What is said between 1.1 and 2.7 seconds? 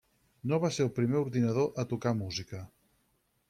ordinador a tocar música.